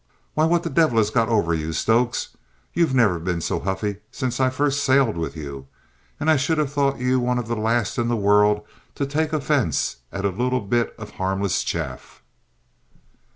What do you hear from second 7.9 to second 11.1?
in the world to take offence at a little bit